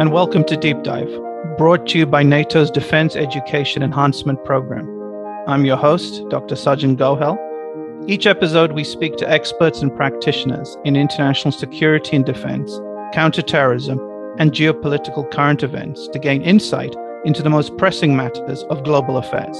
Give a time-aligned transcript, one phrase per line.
[0.00, 1.10] and welcome to Deep Dive,
[1.58, 4.88] brought to you by NATO's Defense Education Enhancement Program.
[5.46, 6.54] I'm your host, Dr.
[6.54, 7.36] Sajjan Gohel.
[8.08, 12.80] Each episode, we speak to experts and practitioners in international security and defense,
[13.12, 13.98] counterterrorism,
[14.38, 16.96] and geopolitical current events to gain insight
[17.26, 19.58] into the most pressing matters of global affairs.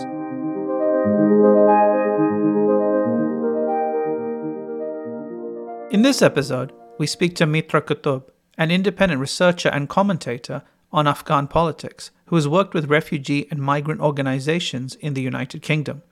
[5.92, 8.22] In this episode, we speak to Mitra Kutub,
[8.60, 14.02] an independent researcher and commentator on Afghan politics who has worked with refugee and migrant
[14.02, 16.02] organizations in the United Kingdom.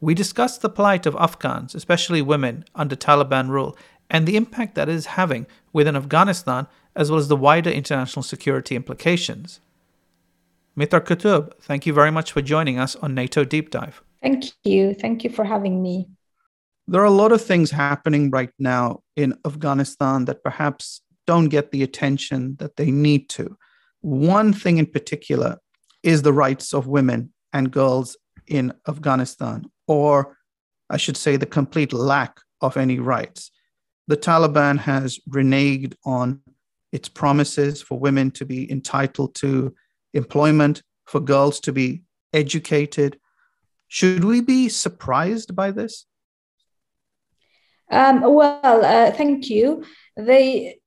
[0.00, 3.76] We discuss the plight of Afghans, especially women, under Taliban rule
[4.10, 6.66] and the impact that is having within Afghanistan
[6.96, 9.60] as well as the wider international security implications.
[10.74, 14.02] Mitra Kutub, thank you very much for joining us on NATO Deep Dive.
[14.20, 14.94] Thank you.
[14.94, 16.08] Thank you for having me.
[16.88, 21.70] There are a lot of things happening right now in Afghanistan that perhaps don't get
[21.70, 23.56] the attention that they need to.
[24.00, 25.58] One thing in particular
[26.02, 30.36] is the rights of women and girls in Afghanistan, or
[30.90, 33.50] I should say, the complete lack of any rights.
[34.06, 36.40] The Taliban has reneged on
[36.92, 39.74] its promises for women to be entitled to
[40.12, 43.18] employment, for girls to be educated.
[43.88, 46.06] Should we be surprised by this?
[47.90, 49.84] Um, well, uh, thank you.
[50.16, 50.78] They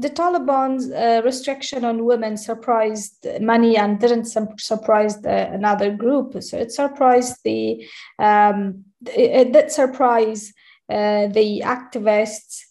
[0.00, 4.26] the Taliban's uh, restriction on women surprised many and didn't
[4.58, 6.42] surprise the, another group.
[6.42, 7.84] So it surprised the
[8.18, 10.52] um, it, it did surprise
[10.90, 12.62] uh, the activists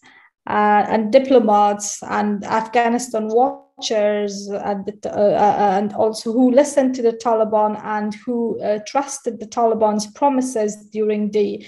[0.48, 7.12] uh, and diplomats and Afghanistan watchers and, uh, uh, and also who listened to the
[7.12, 11.64] Taliban and who uh, trusted the Taliban's promises during the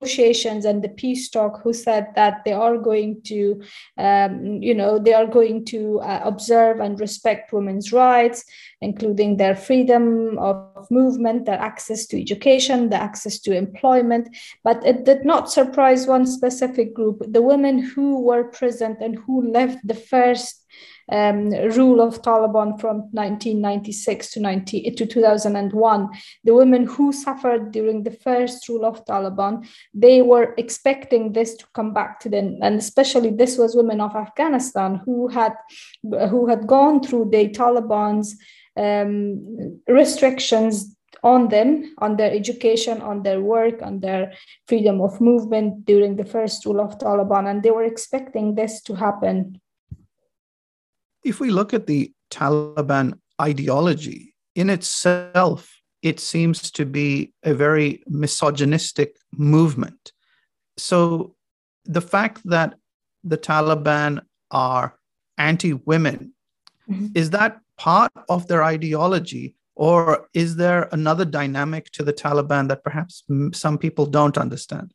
[0.00, 3.60] negotiations and the peace talk who said that they are going to
[3.98, 8.44] um, you know they are going to uh, observe and respect women's rights
[8.82, 14.28] including their freedom of movement their access to education the access to employment.
[14.62, 19.50] But it did not surprise one specific group the women who were present and who
[19.50, 20.64] left the first
[21.10, 26.08] um, rule of Taliban from 1996 to, 90, to 2001,
[26.44, 31.66] the women who suffered during the first rule of Taliban, they were expecting this to
[31.74, 35.52] come back to them, and especially this was women of Afghanistan who had
[36.02, 38.36] who had gone through the Taliban's
[38.76, 44.32] um, restrictions on them, on their education, on their work, on their
[44.68, 48.94] freedom of movement during the first rule of Taliban, and they were expecting this to
[48.94, 49.60] happen
[51.26, 58.02] if we look at the Taliban ideology in itself, it seems to be a very
[58.06, 60.12] misogynistic movement.
[60.76, 61.34] So
[61.84, 62.74] the fact that
[63.24, 64.20] the Taliban
[64.52, 64.96] are
[65.36, 66.32] anti women,
[66.88, 67.06] mm-hmm.
[67.14, 69.56] is that part of their ideology?
[69.74, 74.92] Or is there another dynamic to the Taliban that perhaps some people don't understand?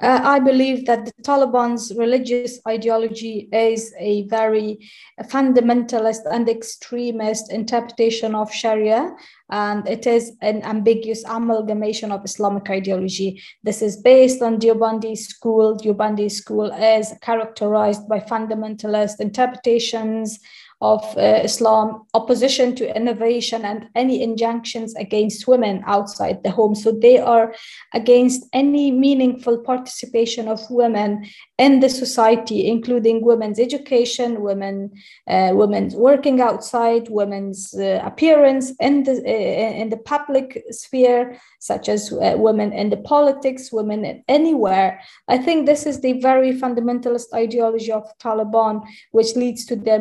[0.00, 4.90] Uh, I believe that the Taliban's religious ideology is a very
[5.22, 9.14] fundamentalist and extremist interpretation of Sharia,
[9.50, 13.40] and it is an ambiguous amalgamation of Islamic ideology.
[13.62, 15.76] This is based on Deobandi school.
[15.76, 20.40] Deobandi school is characterized by fundamentalist interpretations
[20.80, 26.74] of uh, Islam, opposition to innovation, and any injunctions against women outside the home.
[26.74, 27.54] So they are
[27.92, 31.26] against any meaningful participation of women
[31.58, 34.90] in the society, including women's education, women,
[35.28, 41.88] uh, women's working outside, women's uh, appearance in the uh, in the public sphere, such
[41.88, 45.00] as uh, women in the politics, women anywhere.
[45.28, 49.98] I think this is the very fundamentalist ideology of Taliban, which leads to their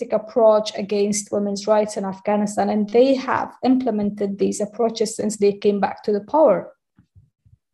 [0.00, 5.52] misogynist approach against women's rights in Afghanistan, and they have implemented these approaches since they
[5.52, 6.72] came back to the power.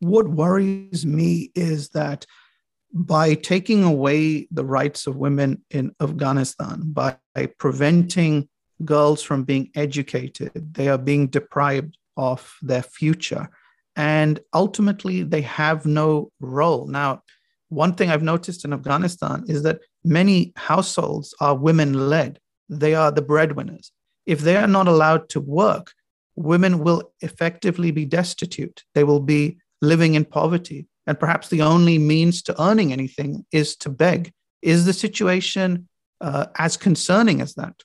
[0.00, 2.26] What worries me is that
[2.92, 7.16] by taking away the rights of women in Afghanistan, by
[7.58, 8.48] preventing
[8.84, 13.48] girls from being educated, they are being deprived of their future.
[13.96, 16.86] And ultimately, they have no role.
[16.86, 17.22] Now,
[17.68, 22.38] one thing I've noticed in Afghanistan is that many households are women led.
[22.68, 23.92] They are the breadwinners.
[24.24, 25.92] If they are not allowed to work,
[26.36, 28.84] women will effectively be destitute.
[28.94, 30.86] They will be living in poverty.
[31.06, 34.32] And perhaps the only means to earning anything is to beg.
[34.62, 35.88] Is the situation
[36.20, 37.82] uh, as concerning as that?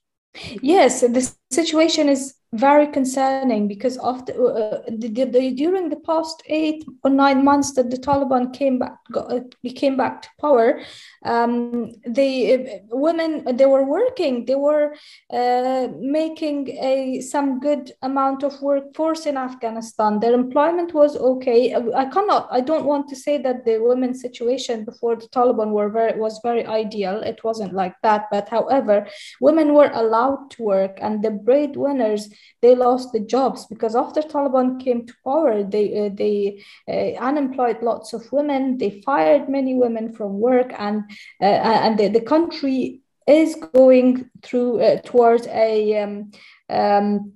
[0.61, 6.85] Yes, the situation is very concerning because the, uh, the, the, during the past eight
[7.03, 9.41] or nine months that the Taliban came back got, uh,
[9.75, 10.81] came back to power,
[11.23, 14.95] um, the uh, women they were working, they were
[15.31, 20.19] uh, making a some good amount of workforce in Afghanistan.
[20.19, 21.75] Their employment was okay.
[21.75, 25.89] I cannot, I don't want to say that the women's situation before the Taliban were
[25.89, 27.21] very was very ideal.
[27.21, 29.07] It wasn't like that, but however,
[29.39, 32.29] women were allowed to work, and the breadwinners
[32.61, 37.77] they lost the jobs because after Taliban came to power, they uh, they uh, unemployed
[37.81, 38.77] lots of women.
[38.77, 41.03] They fired many women from work, and
[41.39, 46.31] and the, the country is going through uh, towards a, um,
[46.69, 47.33] um,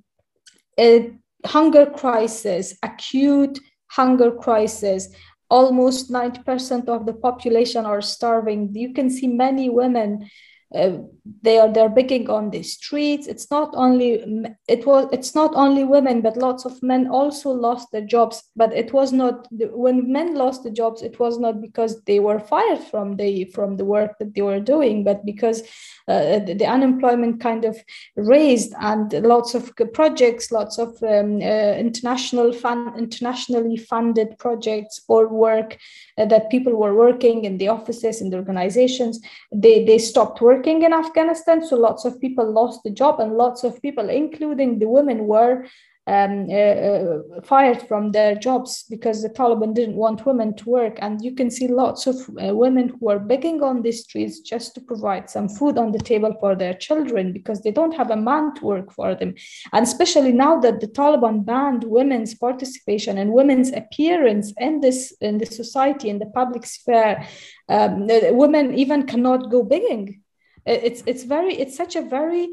[0.80, 1.12] a
[1.45, 5.10] hunger crisis, acute hunger crisis
[5.50, 8.74] almost 90% of the population are starving.
[8.74, 10.30] You can see many women
[10.73, 10.97] uh,
[11.41, 13.27] they are they're begging on the streets.
[13.27, 17.91] It's not only it was it's not only women but lots of men also lost
[17.91, 18.44] their jobs.
[18.56, 22.39] But it was not when men lost the jobs it was not because they were
[22.39, 25.62] fired from the from the work that they were doing but because
[26.07, 27.77] uh, the, the, unemployment kind of
[28.15, 35.27] raised and lots of projects lots of um, uh, international fund internationally funded projects or
[35.27, 35.77] work
[36.17, 39.19] uh, that people were working in the offices and the organizations
[39.51, 43.63] they they stopped working in afghanistan so lots of people lost the job and lots
[43.63, 45.65] of people including the women were
[46.07, 51.00] um, uh, uh, fired from their jobs because the Taliban didn't want women to work.
[51.01, 54.75] And you can see lots of uh, women who are begging on the streets just
[54.75, 58.15] to provide some food on the table for their children because they don't have a
[58.15, 59.33] man to work for them.
[59.73, 65.39] And especially now that the Taliban banned women's participation and women's appearance in this in
[65.39, 67.25] the society in the public sphere,
[67.67, 70.21] um, women even cannot go begging.
[70.65, 72.50] It's it's very it's such a very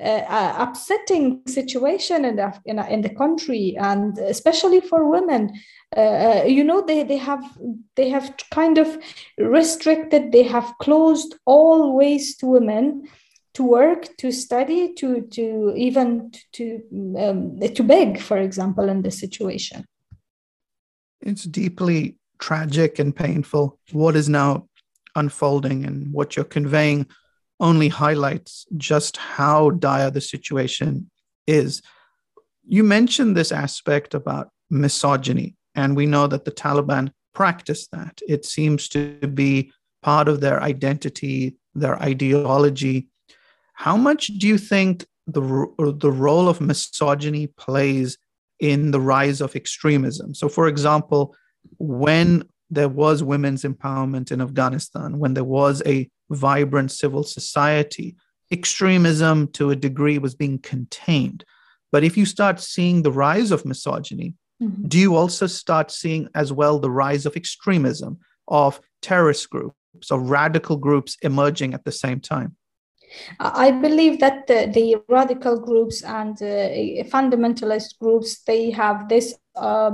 [0.00, 5.52] uh, upsetting situation in the, in, in, the country and especially for women.
[5.96, 7.42] Uh, uh, you know they, they have
[7.94, 8.98] they have kind of
[9.38, 13.08] restricted they have closed all ways to women
[13.54, 16.82] to work to study to to even to
[17.18, 19.86] um, to beg for example in this situation.
[21.22, 24.68] It's deeply tragic and painful what is now
[25.14, 27.06] unfolding and what you're conveying
[27.60, 31.10] only highlights just how dire the situation
[31.46, 31.82] is.
[32.66, 38.20] You mentioned this aspect about misogyny, and we know that the Taliban practice that.
[38.26, 39.72] It seems to be
[40.02, 43.08] part of their identity, their ideology.
[43.74, 45.42] How much do you think the,
[45.98, 48.16] the role of misogyny plays
[48.58, 50.34] in the rise of extremism?
[50.34, 51.34] So, for example,
[51.78, 58.16] when there was women's empowerment in Afghanistan, when there was a vibrant civil society,
[58.50, 61.44] extremism to a degree was being contained.
[61.92, 64.88] But if you start seeing the rise of misogyny, mm-hmm.
[64.88, 68.18] do you also start seeing as well the rise of extremism,
[68.48, 72.56] of terrorist groups, of radical groups emerging at the same time?
[73.38, 79.92] I believe that the, the radical groups and uh, fundamentalist groups they have this uh,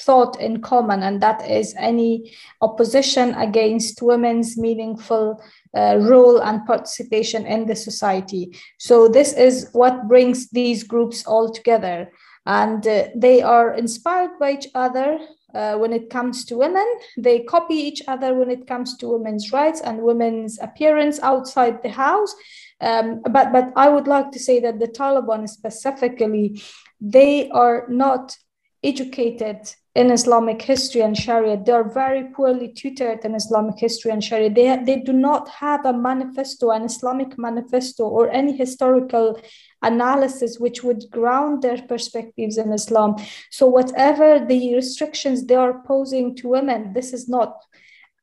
[0.00, 5.42] thought in common, and that is any opposition against women's meaningful
[5.76, 8.56] uh, role and participation in the society.
[8.78, 12.10] So this is what brings these groups all together,
[12.46, 15.18] and uh, they are inspired by each other.
[15.54, 19.52] Uh, when it comes to women, they copy each other when it comes to women's
[19.52, 22.34] rights and women's appearance outside the house.
[22.80, 26.60] Um, but but I would like to say that the Taliban specifically,
[27.00, 28.36] they are not
[28.82, 29.58] educated
[29.94, 31.62] in Islamic history and Sharia.
[31.62, 34.50] They are very poorly tutored in Islamic history and Sharia.
[34.50, 39.38] They, they do not have a manifesto, an Islamic manifesto, or any historical
[39.82, 43.16] analysis which would ground their perspectives in Islam.
[43.50, 47.56] So, whatever the restrictions they are posing to women, this is not.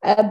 [0.03, 0.29] Uh,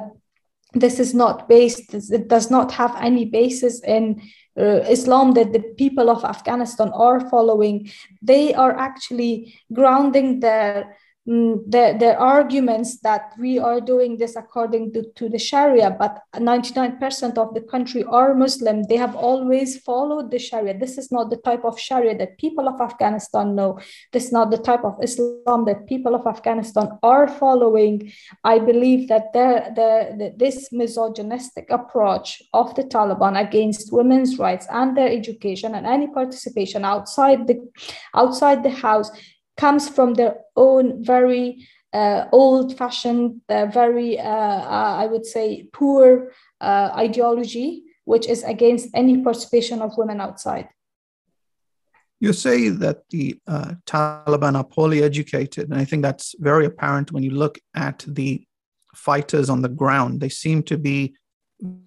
[0.75, 4.21] this is not based, it does not have any basis in
[4.59, 10.95] uh, Islam that the people of Afghanistan are following, they are actually grounding their
[11.29, 17.37] Mm, the arguments that we are doing this according to, to the Sharia, but 99%
[17.37, 18.85] of the country are Muslim.
[18.85, 20.79] They have always followed the Sharia.
[20.79, 23.79] This is not the type of Sharia that people of Afghanistan know.
[24.11, 28.11] This is not the type of Islam that people of Afghanistan are following.
[28.43, 34.67] I believe that the, the, the, this misogynistic approach of the Taliban against women's rights
[34.71, 37.59] and their education and any participation outside the
[38.15, 39.11] outside the house
[39.59, 46.33] comes from their own very uh, old-fashioned, uh, very, uh, uh I would say, poor
[46.61, 50.69] uh, ideology, which is against any participation of women outside.
[52.21, 53.41] You say that the
[53.87, 58.45] Taliban are poorly educated, and I think that's very apparent when you look at the
[58.95, 60.21] fighters on the ground.
[60.21, 61.15] They seem to be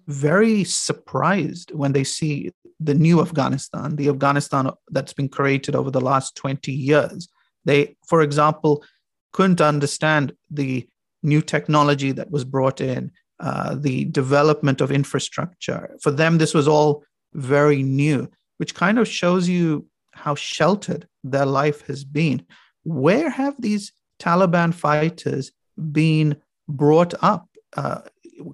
[0.06, 2.50] very surprised when they see
[2.80, 7.28] the new Afghanistan, the Afghanistan that's been created over the last 20 years.
[7.64, 8.84] They, for example,
[9.32, 10.88] couldn't understand the
[11.22, 15.96] new technology that was brought in, uh, the development of infrastructure.
[16.00, 17.04] For them, this was all
[17.34, 18.28] very new,
[18.58, 22.44] which kind of shows you how sheltered their life has been.
[22.84, 26.36] Where have these Taliban fighters been
[26.68, 27.48] brought up?
[27.76, 28.02] Uh,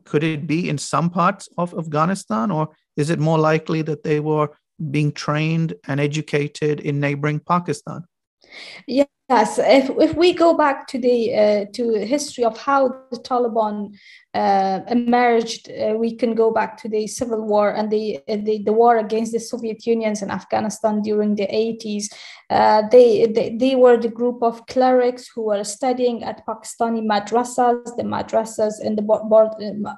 [0.05, 4.21] could it be in some parts of Afghanistan, or is it more likely that they
[4.21, 4.51] were
[4.91, 8.05] being trained and educated in neighboring Pakistan?
[8.87, 13.19] Yeah, Yes, if, if we go back to the uh, to history of how the
[13.19, 13.95] Taliban
[14.33, 18.73] uh, emerged, uh, we can go back to the civil war and the, the, the
[18.73, 22.07] war against the Soviet Unions in Afghanistan during the 80s.
[22.51, 27.97] Uh, they, they, they were the group of clerics who were studying at Pakistani madrasas,
[27.97, 29.03] the madrasas in the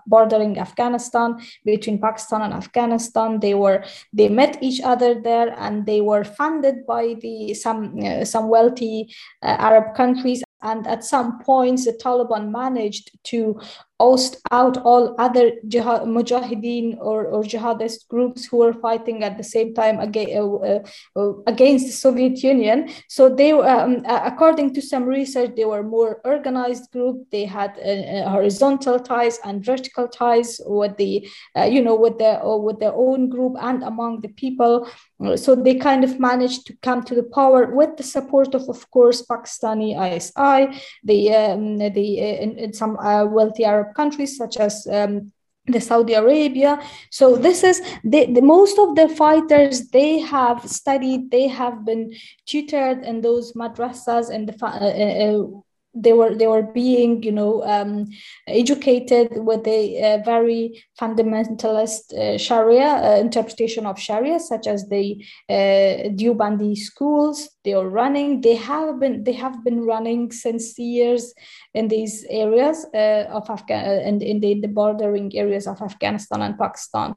[0.07, 3.39] bordering Afghanistan between Pakistan and Afghanistan.
[3.39, 8.25] They were they met each other there, and they were funded by the some uh,
[8.25, 10.43] some wealthy uh, Uh, Arab countries.
[10.63, 13.59] And at some points, the Taliban managed to
[14.01, 19.45] oust out all other jihad, mujahideen or, or jihadist groups who were fighting at the
[19.45, 20.83] same time against, uh, uh,
[21.17, 22.89] uh, against the Soviet Union.
[23.09, 27.31] So they, um, uh, according to some research, they were more organized group.
[27.31, 31.29] They had uh, horizontal ties and vertical ties with the,
[31.69, 34.89] you know, with their with their own group and among the people.
[35.37, 38.91] So they kind of managed to come to the power with the support of, of
[38.91, 45.33] course, Pakistani ISI, the um, the in, in some wealthy Arab countries such as um,
[45.67, 46.81] the Saudi Arabia.
[47.11, 52.13] So this is the, the, most of the fighters they have studied, they have been
[52.47, 55.61] tutored in those madrasas and the uh, uh,
[55.95, 58.07] they were they were being you know um,
[58.47, 66.11] educated with a, very fundamentalist uh, Sharia uh, interpretation of Sharia, such as the uh,
[66.15, 67.49] Deobandi schools.
[67.65, 68.41] They are running.
[68.41, 71.35] They have been they have been running since years
[71.75, 76.41] in these areas uh, of Afghan and uh, in the, the, bordering areas of Afghanistan
[76.41, 77.15] and Pakistan.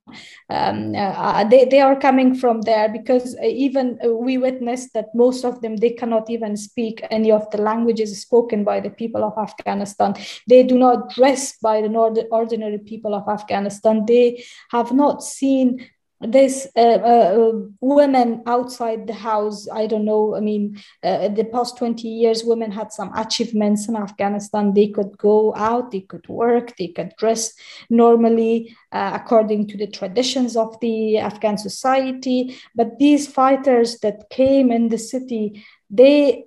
[0.50, 5.62] Um, uh, they they are coming from there because even we witnessed that most of
[5.62, 10.14] them they cannot even speak any of the languages spoken by the people of Afghanistan.
[10.50, 14.06] They do not dress by the ordinary people of Afghanistan.
[14.06, 15.90] They have not seen
[16.28, 17.52] this uh, uh,
[17.82, 22.72] women outside the house i don't know i mean uh, the past 20 years women
[22.72, 24.74] had some achievements in afghanistan.
[24.74, 27.54] They could go out they could work they could dress
[27.90, 32.56] normally uh, according to the traditions of the afghan society.
[32.76, 36.46] But these fighters that came in the city they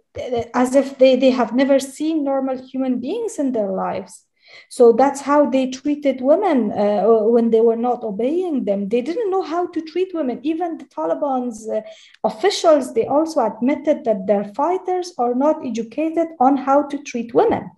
[0.55, 4.26] as if they, they have never seen normal human beings in their lives
[4.69, 8.89] so that's how they treated women uh, when they were not obeying them.
[8.89, 10.41] They didn't know how to treat women.
[10.43, 11.81] Even the taliban's uh,
[12.25, 17.71] officials they also admitted that their fighters are not educated on how to treat women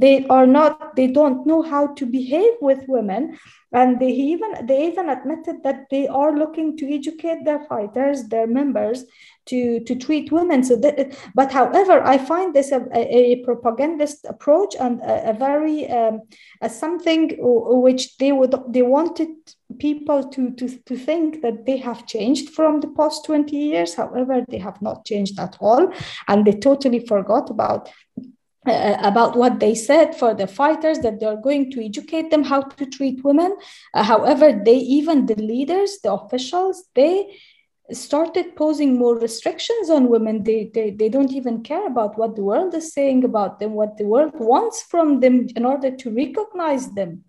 [0.00, 3.38] they are not they don't know how to behave with women.
[3.72, 8.46] And they even they even admitted that they are looking to educate their fighters their
[8.46, 9.04] members
[9.46, 10.64] to to treat women.
[10.64, 15.88] So that but however i find this a, a propagandist approach and a, a very
[15.90, 16.22] um,
[16.60, 19.28] a something which they would they wanted
[19.78, 23.94] people to, to to think that they have changed from the past 20 years.
[23.94, 25.92] However they have not changed at all.
[26.26, 27.90] And they totally forgot about
[28.66, 32.60] uh, about what they said for the fighters that they're going to educate them how
[32.60, 33.56] to treat women.
[33.94, 37.38] Uh, however they even the leaders the officials they
[37.92, 40.44] started posing more restrictions on women.
[40.44, 43.96] They, they they don't even care about what the world is saying about them what
[43.96, 47.24] the world wants from them in order to recognize them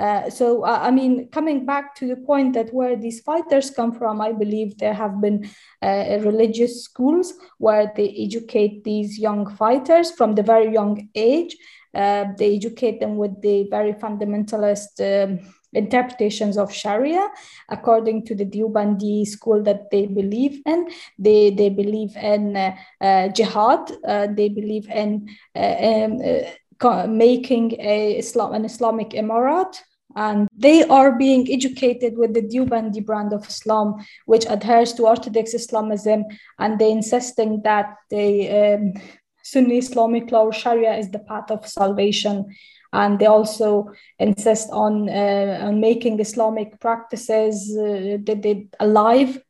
[0.00, 3.92] uh, so, uh, I mean, coming back to the point that where these fighters come
[3.92, 5.50] from, I believe there have been
[5.82, 11.54] uh, religious schools where they educate these young fighters from the very young age.
[11.94, 15.38] Uh, they educate them with the very fundamentalist um,
[15.74, 17.28] interpretations of Sharia
[17.68, 20.88] according to the Deobandi school that they believe in.
[21.18, 23.92] They, they believe in uh, jihad,
[24.34, 29.82] they believe in um, making a Islam, an Islamic Emirat
[30.16, 35.54] and they are being educated with the Deobandi brand of Islam, which adheres to Orthodox
[35.54, 36.24] Islamism,
[36.58, 38.92] and they insisting that the um,
[39.42, 42.54] Sunni Islamic law Sharia is the path of salvation.
[42.92, 49.40] And they also insist on, uh, on making Islamic practices uh, they, they alive,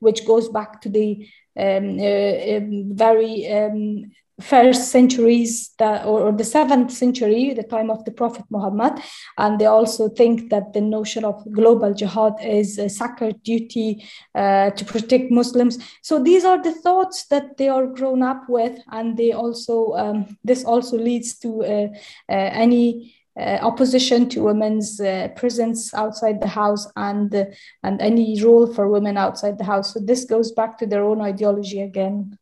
[0.00, 1.26] which goes back to the
[1.58, 7.90] um, uh, um, very um, first centuries that, or, or, the seventh century, the time
[7.90, 9.00] of the Prophet Muhammad.
[9.38, 14.04] And they also think that the notion of global jihad is a sacred duty
[14.34, 15.78] uh, to protect Muslims.
[16.02, 20.36] So these are the thoughts that they are grown up with, and they also um,
[20.44, 21.88] this also leads to uh,
[22.28, 23.16] uh, any.
[23.38, 27.44] Uh, opposition to women's uh, presence outside the house and uh,
[27.84, 29.94] and any role for women outside the house.
[29.94, 32.36] So this goes back to their own ideology again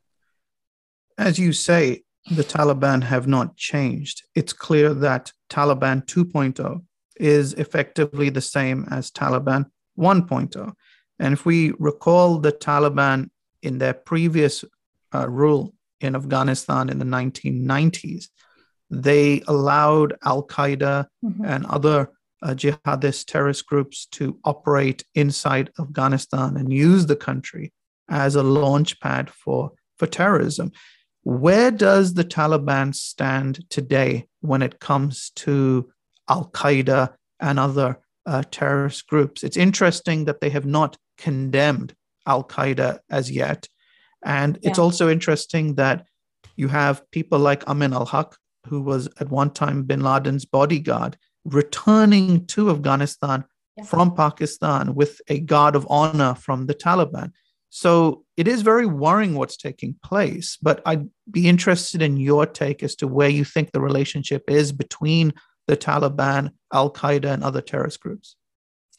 [1.19, 4.23] as you say, the Taliban have not changed.
[4.35, 6.83] It's clear that Taliban 2.0
[7.17, 9.67] is effectively the same as Taliban
[9.99, 10.73] 1.0.
[11.19, 13.31] And if we recall the Taliban
[13.63, 14.65] in their previous
[15.13, 18.27] uh, rule in Afghanistan in the 1990s,
[18.91, 21.45] they allowed Al Qaeda mm-hmm.
[21.45, 22.11] and other
[22.43, 27.73] uh, jihadist terrorist groups to operate inside Afghanistan and use the country
[28.09, 30.71] as a launch pad for, for terrorism.
[31.29, 35.93] Where does the Taliban stand today when it comes to
[36.27, 39.45] Al Qaeda and other uh, terrorist groups?
[39.45, 41.95] It's interesting that they have not condemned
[42.27, 43.69] Al Qaeda as yet.
[44.25, 44.71] And yeah.
[44.71, 46.07] it's also interesting that
[46.57, 48.35] you have people like Amin al Haq,
[48.67, 53.45] who was at one time bin Laden's bodyguard, returning to Afghanistan
[53.77, 53.85] yeah.
[53.85, 57.33] from Pakistan with a guard of honor from the Taliban.
[57.71, 62.83] So it is very worrying what's taking place, but I'd be interested in your take
[62.83, 65.35] as to where you think the relationship is between
[65.67, 68.37] the Taliban, Al Qaeda, and other terrorist groups.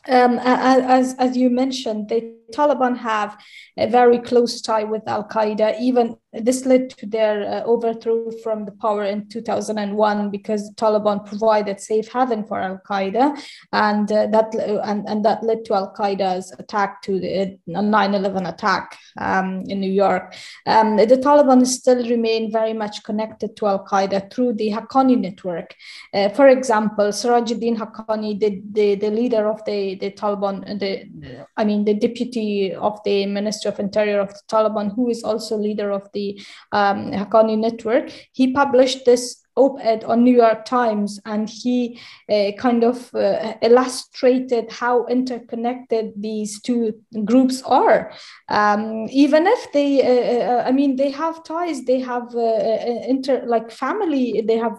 [0.08, 3.38] Um, as, as you mentioned, the Taliban have
[3.78, 5.80] a very close tie with Al Qaeda.
[5.80, 11.80] Even this led to their uh, overthrow from the power in 2001 because Taliban provided
[11.80, 13.36] safe haven for Al Qaeda,
[13.74, 14.54] and uh, that
[14.84, 19.92] and, and that led to Al Qaeda's attack to the 9/11 attack um, in New
[19.92, 20.36] York.
[20.68, 25.76] Um, the Taliban still remain very much connected to Al Qaeda through the Haqqani network.
[26.14, 31.64] Uh, for example, Sirajuddin Haqqani, the, the, the leader of the, the Taliban, the I
[31.66, 35.58] mean the deputy deputy of the Minister of Interior of the Taliban, who is also
[35.58, 36.40] leader of the
[36.72, 42.00] um, Haqqani network, he published this op-ed on New York Times, and he
[42.32, 46.94] uh, kind of uh, illustrated how interconnected these two
[47.26, 48.12] groups are.
[48.48, 53.04] Um, even if they, uh, uh I mean, they have ties, they have uh, uh,
[53.08, 54.78] inter like family, they have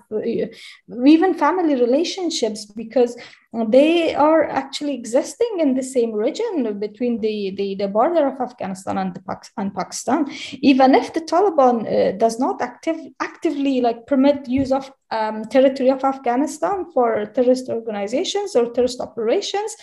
[1.04, 3.16] even family relationships because
[3.52, 8.98] they are actually existing in the same region between the, the, the border of Afghanistan
[8.98, 10.30] and, the, and Pakistan.
[10.60, 15.90] Even if the Taliban uh, does not active, actively like permit use of um, territory
[15.90, 19.74] of Afghanistan for terrorist organizations or terrorist operations,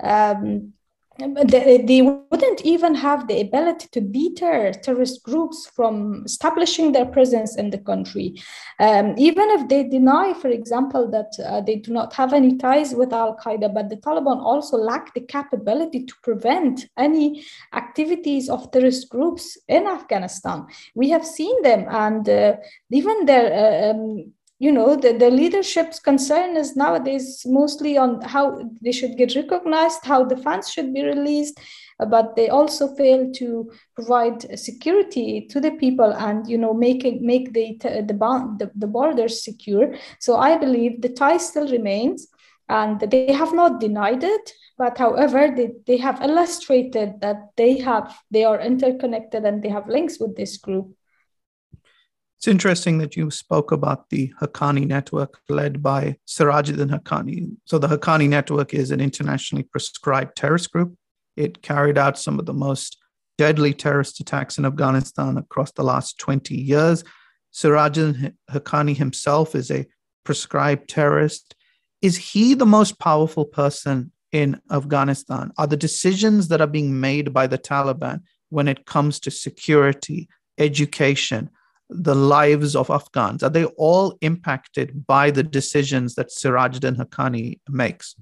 [0.00, 0.74] um,
[1.18, 7.56] they, they wouldn't even have the ability to deter terrorist groups from establishing their presence
[7.56, 8.34] in the country.
[8.80, 12.94] Um, even if they deny, for example, that uh, they do not have any ties
[12.94, 18.70] with Al Qaeda, but the Taliban also lack the capability to prevent any activities of
[18.72, 20.66] terrorist groups in Afghanistan.
[20.94, 22.56] We have seen them, and uh,
[22.90, 28.62] even their uh, um, you know the, the leadership's concern is nowadays mostly on how
[28.82, 31.58] they should get recognized how the funds should be released
[32.00, 37.24] uh, but they also fail to provide security to the people and you know making
[37.24, 39.94] make the uh, the, bond, the, the borders secure.
[40.20, 42.28] So i believe the tie still remains
[42.68, 48.16] and they have not denied it but however they, they have illustrated that they have
[48.30, 50.96] they are interconnected and they have links with this group
[52.38, 57.56] it's interesting that you spoke about the Haqqani network led by Sirajuddin Haqqani.
[57.64, 60.94] So, the Haqqani network is an internationally prescribed terrorist group.
[61.36, 62.98] It carried out some of the most
[63.38, 67.04] deadly terrorist attacks in Afghanistan across the last 20 years.
[67.52, 69.86] Sirajuddin Haqqani himself is a
[70.24, 71.54] prescribed terrorist.
[72.02, 75.52] Is he the most powerful person in Afghanistan?
[75.56, 78.20] Are the decisions that are being made by the Taliban
[78.50, 81.50] when it comes to security, education,
[82.02, 83.42] the lives of Afghans?
[83.42, 88.16] Are they all impacted by the decisions that Sirajuddin Haqqani makes?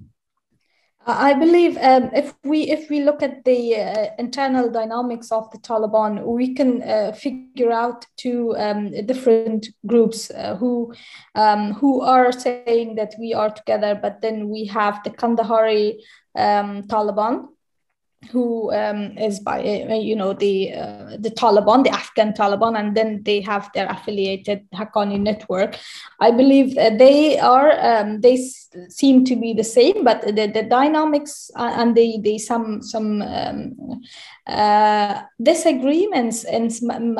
[1.05, 5.57] I believe um, if we if we look at the uh, internal dynamics of the
[5.57, 10.93] Taliban, we can uh, figure out two um, different groups uh, who
[11.35, 15.95] um, who are saying that we are together, but then we have the Kandahari
[16.35, 17.47] um, Taliban,
[18.31, 22.95] who um, is by uh, you know the uh, the Taliban, the Afghan Taliban, and
[22.95, 25.77] then they have their affiliated Haqqani network.
[26.19, 30.63] I believe they are um, they s- seem to be the same, but the, the
[30.63, 34.01] dynamics uh, and the the some some um,
[34.47, 36.69] uh, disagreements in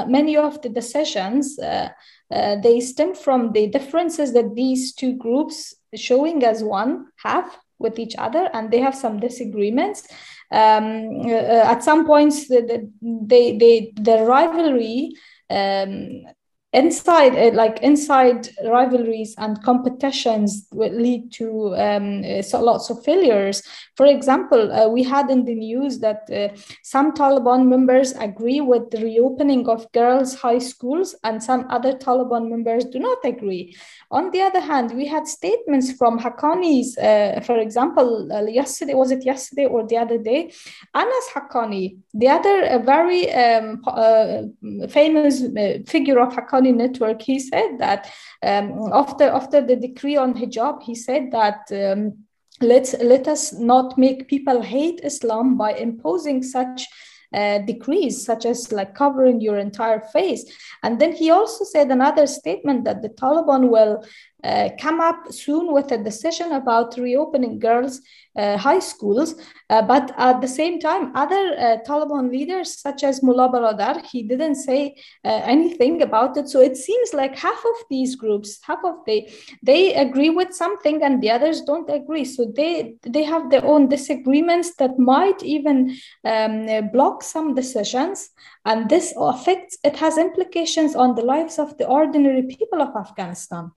[0.08, 1.60] many of the decisions.
[1.60, 1.90] Uh,
[2.32, 8.00] uh, they stem from the differences that these two groups showing as one have with
[8.00, 10.08] each other and they have some disagreements
[10.54, 15.12] um, uh, at some points the, the, they, they, the rivalry
[15.50, 16.24] um,
[16.74, 23.62] inside uh, like inside rivalries and competitions lead to um, so lots of failures.
[23.96, 26.50] For example uh, we had in the news that uh,
[26.82, 32.50] some taliban members agree with the reopening of girls high schools and some other taliban
[32.50, 33.76] members do not agree.
[34.10, 39.12] On the other hand we had statements from haqqanis uh, for example uh, yesterday was
[39.12, 40.52] it yesterday or the other day?
[40.96, 44.42] Anas haqqani the other very um, uh,
[44.90, 45.44] famous
[45.88, 50.96] figure of haqqani network, he said that um, after after the decree on hijab, he
[50.96, 51.72] said that.
[51.72, 52.26] Um,
[52.62, 56.88] let's let us not make people hate Islam by imposing such
[57.34, 60.46] uh, decrees, such as like covering your entire face.
[60.84, 64.06] And then he also said another statement that the Taliban will
[64.44, 68.02] uh, come up soon with a decision about reopening girls'
[68.36, 69.36] uh, high schools.
[69.70, 74.24] Uh, but at the same time, other uh, Taliban leaders, such as Mullah Baradar, he
[74.24, 76.50] didn't say uh, anything about it.
[76.50, 81.04] So it seems like half of these groups, half of they, they agree with something
[81.04, 82.26] and the others don't agree.
[82.26, 88.30] So they they have their own disagreements that might even um, block some decisions.
[88.66, 93.72] And this affects, it has implications on the lives of the ordinary people of Afghanistan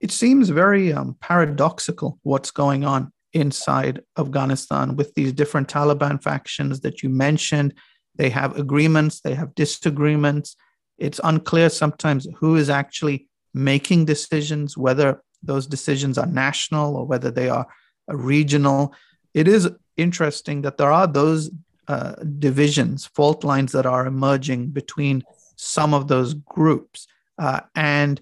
[0.00, 6.80] it seems very um, paradoxical what's going on inside Afghanistan with these different Taliban factions
[6.80, 7.74] that you mentioned.
[8.16, 10.56] They have agreements, they have disagreements.
[10.98, 17.30] It's unclear sometimes who is actually making decisions, whether those decisions are national or whether
[17.30, 17.66] they are
[18.08, 18.94] regional.
[19.34, 21.50] It is interesting that there are those
[21.88, 25.22] uh, divisions, fault lines that are emerging between
[25.56, 27.06] some of those groups.
[27.38, 28.20] Uh, and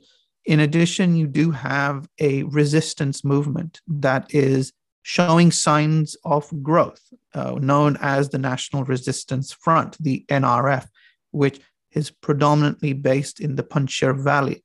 [0.49, 7.03] in addition, you do have a resistance movement that is showing signs of growth,
[7.35, 10.87] uh, known as the National Resistance Front, the NRF,
[11.33, 11.61] which
[11.93, 14.63] is predominantly based in the Panjshir Valley.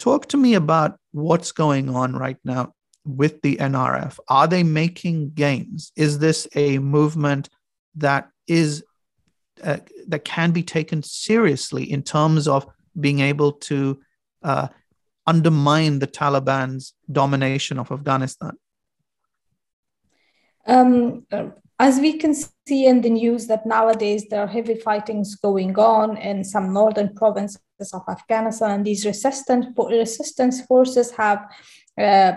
[0.00, 4.18] Talk to me about what's going on right now with the NRF.
[4.28, 5.92] Are they making gains?
[5.94, 7.48] Is this a movement
[7.94, 8.82] that is
[9.62, 9.76] uh,
[10.08, 12.66] that can be taken seriously in terms of
[12.98, 14.00] being able to
[14.42, 14.66] uh,
[15.26, 18.52] undermine the Taliban's domination of Afghanistan?
[20.66, 21.26] Um,
[21.78, 26.16] as we can see in the news that nowadays there are heavy fightings going on
[26.16, 27.60] in some northern provinces
[27.92, 31.44] of Afghanistan, and these resistance resistance forces have
[31.98, 32.32] uh,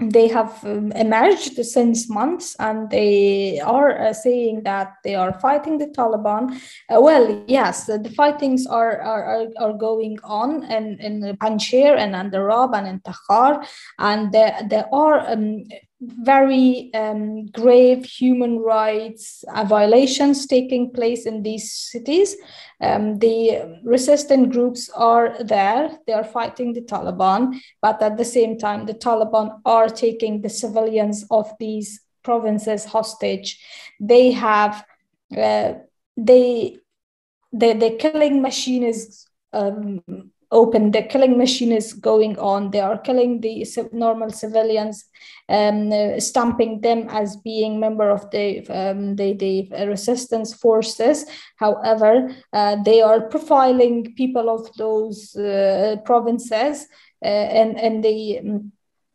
[0.00, 5.78] they have um, emerged since months and they are uh, saying that they are fighting
[5.78, 6.60] the Taliban.
[6.88, 12.38] Uh, well, yes, the fightings are, are, are, going on in, in Panjshir and under
[12.38, 13.66] Andarab and in Takhar,
[13.98, 15.64] and there, there are um,
[16.00, 22.36] very um, grave human rights violations taking place in these cities.
[22.80, 28.58] Um, the resistant groups are there, they are fighting the Taliban, but at the same
[28.58, 33.60] time, the Taliban are taking the civilians of these provinces hostage.
[33.98, 34.84] They have,
[35.36, 35.74] uh,
[36.16, 36.78] they,
[37.52, 42.70] the, the killing machine is um, open the killing machine is going on.
[42.70, 45.04] They are killing the normal civilians
[45.48, 51.26] um, uh, stamping them as being member of the um, the, the resistance forces.
[51.56, 56.86] However uh, they are profiling people of those uh, provinces
[57.22, 58.40] uh, and and the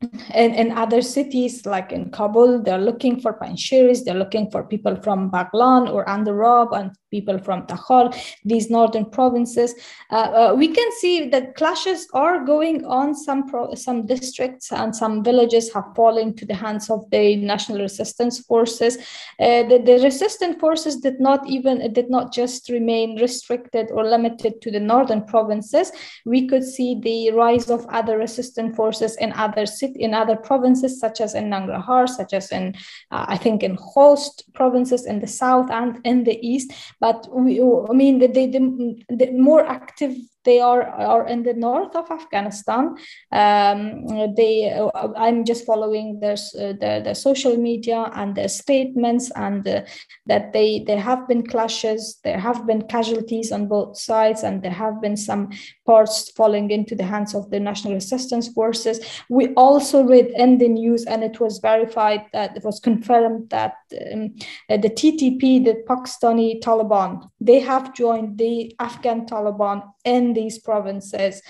[0.03, 4.95] um, in, other cities like in Kabul, they're looking for Panjshiris, they're looking for people
[5.01, 8.05] from Baghlan or Andarab and people from Takhar,
[8.43, 9.75] these northern provinces.
[10.11, 13.13] Uh, uh, we can see that clashes are going on.
[13.13, 17.79] Some pro- some districts and some villages have fallen to the hands of the national
[17.87, 18.97] resistance forces.
[19.39, 24.53] Uh, the, the resistance forces did not even did not just remain restricted or limited
[24.63, 25.91] to the northern provinces.
[26.25, 30.99] We could see the rise of other resistance forces in other cities in other provinces,
[30.99, 32.75] such as in Nangarhar, such as in,
[33.11, 36.71] uh, I think, in Khost provinces in the south and in the east.
[36.99, 41.53] But we, I mean, the, the, the, the more active they are, are in the
[41.53, 42.95] north of Afghanistan.
[43.31, 44.73] Um, they,
[45.15, 49.81] I'm just following their, their, their, social media and their statements, and uh,
[50.25, 54.71] that they there have been clashes, there have been casualties on both sides, and there
[54.71, 55.49] have been some
[55.85, 58.99] parts falling into the hands of the National Resistance Forces.
[59.29, 63.75] We also read in the news, and it was verified that it was confirmed that
[64.11, 64.35] um,
[64.69, 71.41] the TTP, the Pakistani Taliban, they have joined the Afghan Taliban in these provinces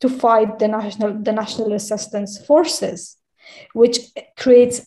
[0.00, 3.16] to fight the national the national resistance forces
[3.72, 3.98] which
[4.36, 4.86] creates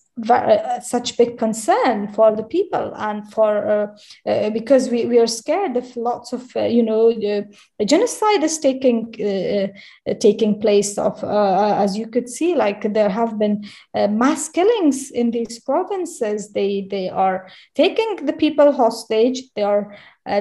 [0.81, 3.87] such big concern for the people and for uh,
[4.29, 8.59] uh, because we, we are scared of lots of uh, you know the genocide is
[8.59, 14.49] taking uh, taking place of uh, as you could see like there have been mass
[14.49, 16.51] killings in these provinces.
[16.51, 19.95] They they are taking the people hostage they are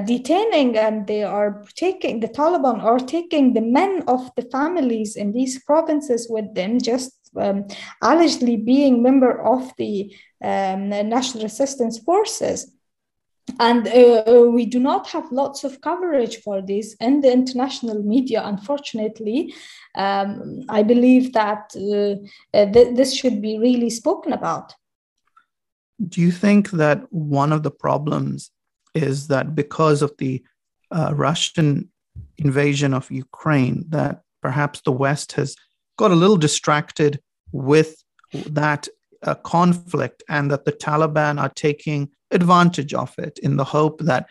[0.05, 5.33] detaining and they are taking the taliban are taking the men of the families in
[5.33, 7.67] these provinces with them just um,
[8.03, 12.73] allegedly being member of the um, national resistance forces.
[13.59, 18.03] And uh, uh, we do not have lots of coverage for this in the international
[18.03, 19.55] media unfortunately.
[19.97, 22.15] Um, i believe that uh,
[22.57, 24.75] uh, th- this should be really spoken about.
[26.09, 28.51] Do you think that one of the problems
[28.95, 30.43] is that because of the
[30.93, 31.89] uh, russian
[32.39, 35.57] invasion of ukraine that perhaps the west has
[36.01, 37.21] got a little distracted
[37.53, 38.89] with that
[39.23, 44.27] uh, conflict and that the Taliban are taking advantage of it in the hope that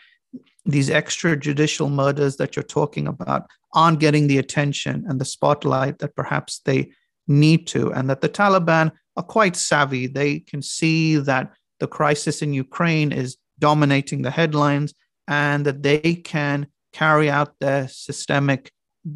[0.64, 6.16] these extrajudicial murders that you're talking about aren't getting the attention and the spotlight that
[6.16, 6.90] perhaps they
[7.28, 10.08] need to, and that the Taliban are quite savvy.
[10.08, 14.92] They can see that the crisis in Ukraine is dominating the headlines
[15.28, 18.72] and that they can carry out their systemic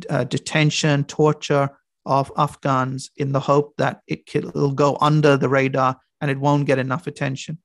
[0.08, 1.68] uh, detention, torture,
[2.06, 4.22] of Afghans in the hope that it
[4.54, 7.58] will go under the radar and it won't get enough attention?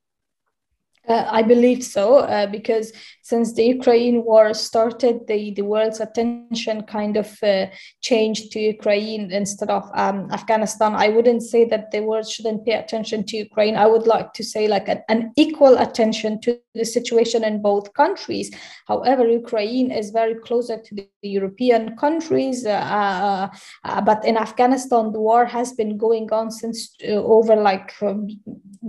[1.08, 2.94] Uh, I believe so, uh, because
[3.30, 7.68] since the Ukraine war started, the, the world's attention kind of uh,
[8.02, 10.96] changed to Ukraine instead of um, Afghanistan.
[10.96, 13.76] I wouldn't say that the world shouldn't pay attention to Ukraine.
[13.76, 17.94] I would like to say like an, an equal attention to the situation in both
[17.94, 18.50] countries.
[18.88, 23.48] However, Ukraine is very closer to the European countries, uh, uh,
[23.84, 28.28] uh, but in Afghanistan, the war has been going on since over like um,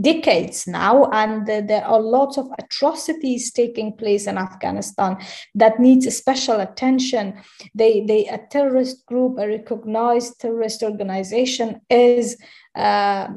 [0.00, 5.18] decades now, and there are lots of atrocities taking place in Afghanistan
[5.54, 7.24] that needs special attention.
[7.74, 12.36] They, they a terrorist group, a recognized terrorist organization, is.
[12.74, 13.28] Uh,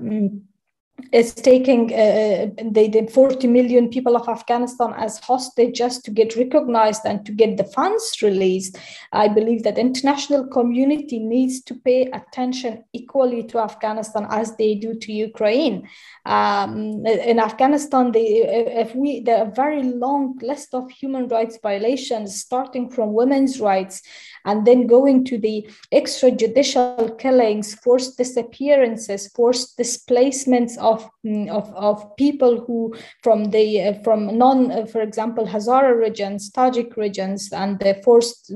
[1.11, 6.35] is taking uh, the, the 40 million people of Afghanistan as hostage just to get
[6.35, 8.77] recognized and to get the funds released.
[9.11, 14.95] I believe that international community needs to pay attention equally to Afghanistan as they do
[14.95, 15.87] to Ukraine.
[16.25, 18.25] Um, in Afghanistan, they,
[18.83, 23.59] if we there are a very long list of human rights violations, starting from women's
[23.59, 24.01] rights
[24.45, 32.15] and then going to the extrajudicial killings, forced disappearances, forced displacements of, mm, of, of
[32.17, 37.79] people who from the uh, from non, uh, for example, Hazara regions, Tajik regions, and
[37.79, 38.47] the forced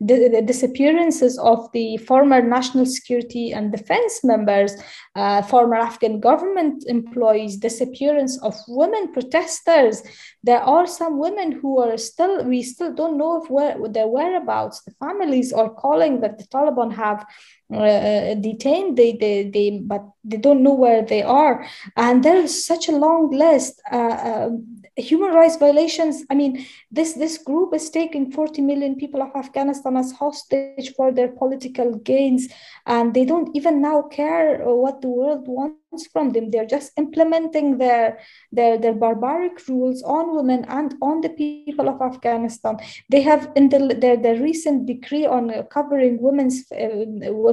[0.00, 4.72] the, the disappearances of the former national security and defense members,
[5.14, 10.02] uh, former Afghan government employees, disappearance of women protesters.
[10.42, 14.82] There are some women who are still we still don't know of where their whereabouts.
[14.82, 17.26] The family families are calling that the Taliban have
[17.72, 21.66] uh, detained they, they, they, but they don't know where they are.
[21.96, 23.80] And there is such a long list.
[23.90, 24.50] Uh, uh,
[24.96, 26.24] human rights violations.
[26.30, 31.12] I mean, this, this group is taking 40 million people of Afghanistan as hostage for
[31.12, 32.48] their political gains.
[32.86, 36.50] And they don't even now care what the world wants from them.
[36.50, 38.18] They're just implementing their,
[38.52, 42.78] their, their barbaric rules on women and on the people of Afghanistan.
[43.08, 47.04] They have, in the, their, their recent decree on covering women's, uh,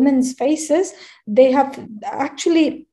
[0.05, 0.93] women's faces,
[1.27, 2.87] they have actually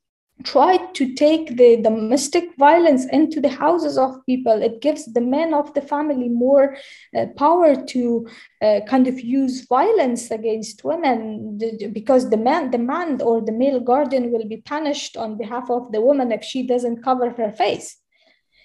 [0.44, 4.60] tried to take the domestic violence into the houses of people.
[4.60, 6.76] It gives the men of the family more
[7.16, 8.26] uh, power to
[8.60, 11.60] uh, kind of use violence against women
[11.92, 15.92] because the man the man or the male guardian will be punished on behalf of
[15.92, 17.98] the woman if she doesn't cover her face.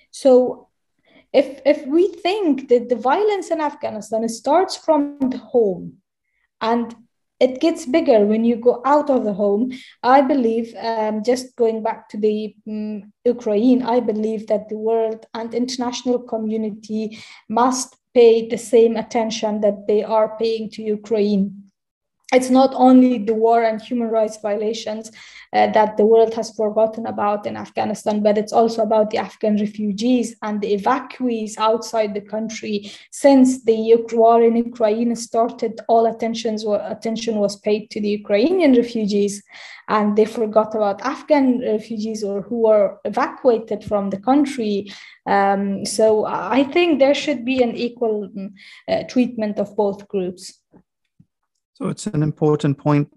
[0.10, 0.70] So
[1.32, 5.98] if if we think that the violence in afghanistan starts from the home
[6.62, 6.96] and
[7.40, 9.72] it gets bigger when you go out of the home.
[10.04, 15.26] I believe, um, just going back to the um, Ukraine, I believe that the world
[15.34, 17.20] and international community
[17.50, 21.67] must pay the same attention that they are paying to Ukraine
[22.34, 25.12] it's not only the war and human rights violations
[25.54, 29.56] uh, that the world has forgotten about in Afghanistan, but it's also about the Afghan
[29.58, 32.92] refugees and the evacuees outside the country.
[33.12, 39.42] Since the war in Ukraine started, all attentions attention was paid to the Ukrainian refugees,
[39.88, 44.92] and they forgot about Afghan refugees or who were evacuated from the country.
[45.26, 48.52] Um, so I think there should be an equal mm,
[48.90, 50.60] uh, treatment of both groups.
[51.78, 53.08] So it's an important point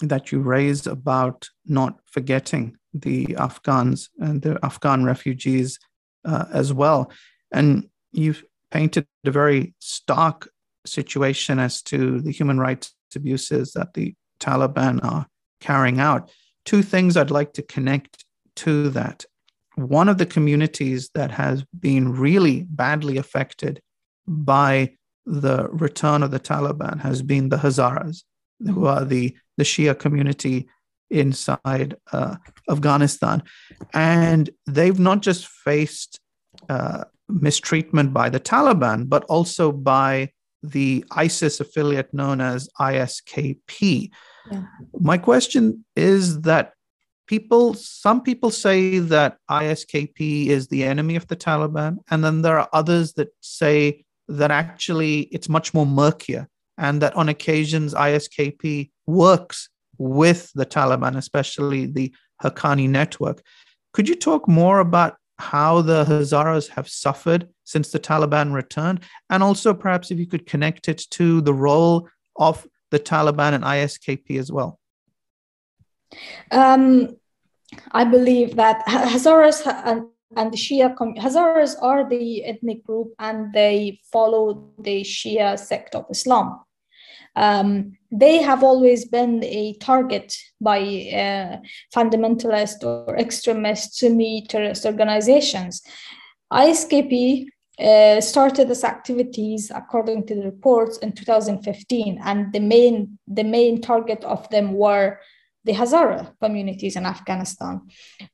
[0.00, 5.78] that you raised about not forgetting the Afghans and the Afghan refugees
[6.26, 7.10] uh, as well.
[7.50, 10.50] And you've painted a very stark
[10.84, 15.26] situation as to the human rights abuses that the Taliban are
[15.62, 16.30] carrying out.
[16.66, 19.24] Two things I'd like to connect to that.
[19.76, 23.80] One of the communities that has been really badly affected
[24.26, 24.96] by
[25.30, 28.24] the return of the Taliban has been the Hazaras,
[28.58, 30.68] who are the, the Shia community
[31.10, 32.36] inside uh,
[32.68, 33.42] Afghanistan.
[33.94, 36.20] And they've not just faced
[36.68, 44.10] uh, mistreatment by the Taliban, but also by the ISIS affiliate known as ISKP.
[44.50, 44.62] Yeah.
[44.98, 46.72] My question is that
[47.26, 52.58] people, some people say that ISKP is the enemy of the Taliban, and then there
[52.58, 58.90] are others that say that actually it's much more murkier and that on occasions ISKP
[59.06, 63.42] works with the Taliban, especially the Haqqani network.
[63.92, 69.00] Could you talk more about how the Hazaras have suffered since the Taliban returned?
[69.28, 73.64] And also, perhaps, if you could connect it to the role of the Taliban and
[73.64, 74.78] ISKP as well.
[76.50, 77.16] Um,
[77.92, 84.00] I believe that Hazaras and and the Shia Hazaras are the ethnic group and they
[84.12, 86.60] follow the Shia sect of Islam.
[87.36, 91.56] Um, they have always been a target by uh,
[91.94, 95.82] fundamentalist or extremist Sunni terrorist organizations.
[96.52, 97.46] ISKP
[97.78, 103.80] uh, started its activities according to the reports in 2015 and the main the main
[103.80, 105.18] target of them were
[105.64, 107.82] the Hazara communities in Afghanistan.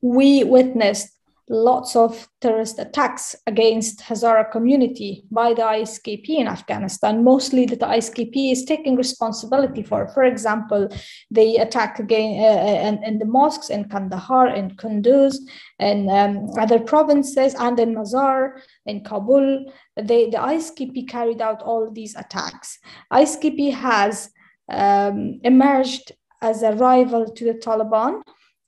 [0.01, 1.16] We witnessed
[1.49, 7.85] lots of terrorist attacks against Hazara community by the ISKP in Afghanistan, mostly that the
[7.85, 10.09] ISKP is taking responsibility for.
[10.09, 10.89] For example,
[11.31, 15.37] they attack again uh, in, in, the mosques in Kandahar, in Kunduz,
[15.79, 19.71] and um, other provinces, and in Mazar, in Kabul.
[19.95, 22.77] They, the ISKP carried out all these attacks.
[23.11, 24.29] ISKP has
[24.69, 28.21] um, emerged as a rival to the Taliban.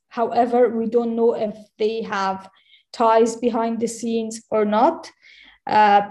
[0.07, 2.49] However, we don't know if they have
[2.91, 5.11] ties behind the scenes or not.
[5.67, 6.01] Uh,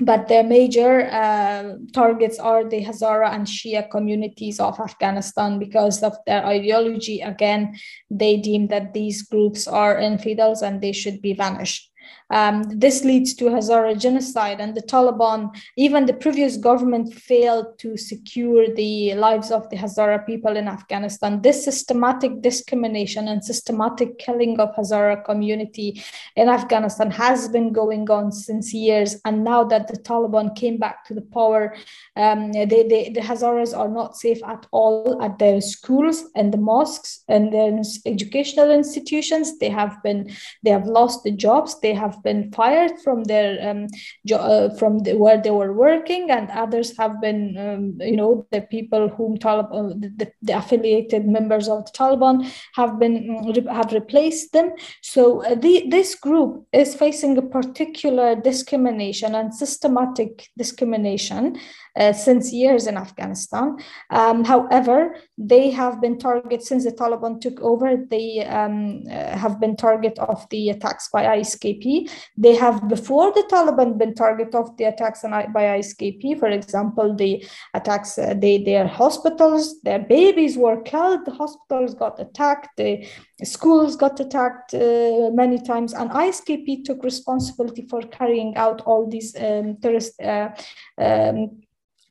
[0.00, 6.14] but their major uh, targets are the Hazara and Shia communities of Afghanistan because of
[6.26, 7.20] their ideology.
[7.20, 7.76] Again,
[8.10, 11.90] they deem that these groups are infidels and they should be vanished.
[12.32, 17.96] Um, this leads to Hazara genocide, and the Taliban, even the previous government, failed to
[17.96, 21.42] secure the lives of the Hazara people in Afghanistan.
[21.42, 26.02] This systematic discrimination and systematic killing of Hazara community
[26.34, 29.20] in Afghanistan has been going on since years.
[29.26, 31.76] And now that the Taliban came back to the power,
[32.16, 36.58] um, they, they, the Hazaras are not safe at all at their schools and the
[36.58, 39.58] mosques and their educational institutions.
[39.58, 41.78] They have been, they have lost the jobs.
[41.80, 43.86] They have been fired from their um,
[44.26, 48.46] jo- uh, from the, where they were working, and others have been, um, you know,
[48.50, 53.72] the people whom Taliban, uh, the, the, affiliated members of the Taliban have been mm,
[53.72, 54.72] have replaced them.
[55.02, 61.58] So uh, the, this group is facing a particular discrimination and systematic discrimination
[61.96, 63.76] uh, since years in Afghanistan.
[64.10, 67.96] Um, however, they have been target since the Taliban took over.
[68.10, 72.10] They um, uh, have been target of the attacks by ISKP.
[72.36, 76.38] They have before the Taliban been target of the attacks by ISKP.
[76.38, 81.24] For example, the attacks, uh, they, their hospitals, their babies were killed.
[81.24, 82.68] The hospitals got attacked.
[82.76, 83.06] The
[83.44, 89.34] schools got attacked uh, many times, and ISKP took responsibility for carrying out all these
[89.36, 90.20] um, terrorist.
[90.20, 90.50] Uh,
[90.98, 91.62] um,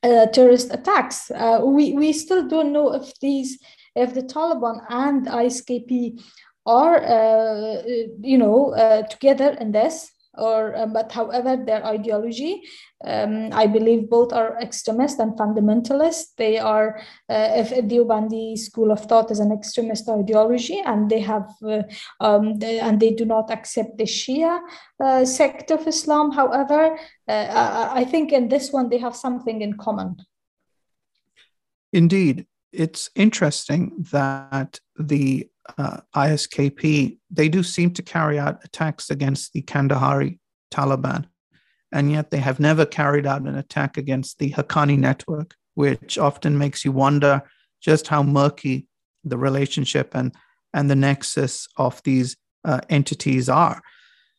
[0.02, 1.30] uh, terrorist attacks.
[1.30, 3.58] Uh, we, we still don't know if these,
[3.94, 6.20] if the Taliban and ISKP
[6.66, 7.82] are, uh,
[8.20, 10.10] you know, uh, together in this.
[10.34, 12.62] Or uh, but however their ideology
[13.04, 16.34] um, i believe both are extremist and fundamentalist.
[16.36, 21.50] They are uh, if the school of thought is an extremist ideology and they have
[21.66, 21.82] uh,
[22.20, 24.60] um, they, and they do not accept the shia
[25.00, 26.32] uh, sect of islam.
[26.32, 30.16] However uh, I, I think in this one they have something in common.
[31.92, 35.48] Indeed it's interesting that the
[35.78, 40.38] uh, ISKP, they do seem to carry out attacks against the Kandahari
[40.72, 41.26] Taliban,
[41.92, 46.58] and yet they have never carried out an attack against the Haqqani network, which often
[46.58, 47.42] makes you wonder
[47.80, 48.86] just how murky
[49.24, 50.34] the relationship and,
[50.74, 53.82] and the nexus of these uh, entities are.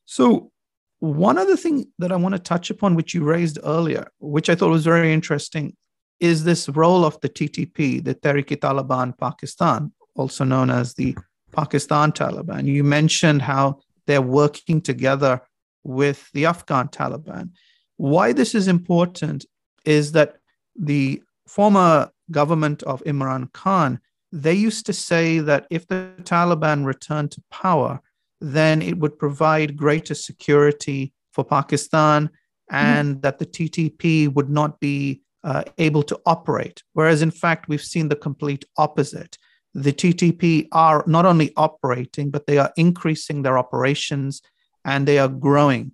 [0.05, 0.51] So,
[0.99, 4.55] one other thing that I want to touch upon, which you raised earlier, which I
[4.55, 5.75] thought was very interesting,
[6.21, 11.15] is this role of the TTP, the Tehrik-i-Taliban Pakistan, also known as the
[11.51, 12.65] Pakistan Taliban.
[12.65, 15.41] You mentioned how they're working together
[15.83, 17.51] with the Afghan Taliban.
[17.97, 19.45] Why this is important
[19.85, 20.37] is that
[20.75, 23.99] the former government of Imran Khan,
[24.31, 27.99] they used to say that if the Taliban returned to power,
[28.41, 32.29] then it would provide greater security for Pakistan
[32.69, 33.21] and mm-hmm.
[33.21, 36.83] that the TTP would not be uh, able to operate.
[36.93, 39.37] Whereas, in fact, we've seen the complete opposite
[39.73, 44.41] the TTP are not only operating, but they are increasing their operations
[44.85, 45.93] and they are growing.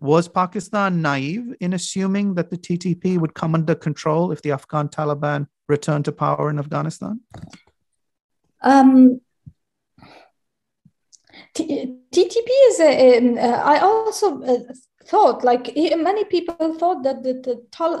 [0.00, 4.88] Was Pakistan naive in assuming that the TTP would come under control if the Afghan
[4.88, 7.20] Taliban returned to power in Afghanistan?
[8.62, 9.20] Um,
[11.54, 14.58] TTP is a, um, uh, I also uh,
[15.06, 17.54] thought like many people thought that the, the,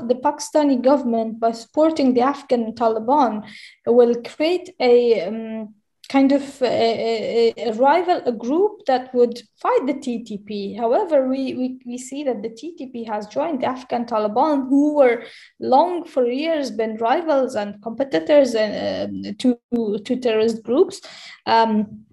[0.06, 3.46] the, pakistani government by supporting the afghan taliban
[3.86, 5.74] will create a um,
[6.08, 11.78] kind of a, a, rival a group that would fight the ttp however we, we,
[11.86, 15.24] we see that the ttp has joined the afghan taliban who were
[15.60, 19.06] long for years been rivals and competitors uh,
[19.38, 19.58] to,
[20.04, 21.00] to terrorist groups.
[21.46, 22.04] Um,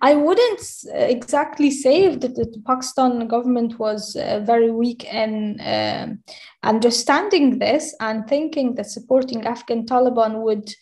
[0.00, 0.60] I wouldn't
[0.92, 6.14] exactly say that the Pakistan government was uh, very weak in uh,
[6.62, 10.72] understanding this and thinking that supporting Afghan Taliban would